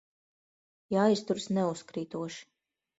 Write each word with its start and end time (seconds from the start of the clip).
Jāizturas 0.97 1.47
neuzkrītoši. 1.57 2.45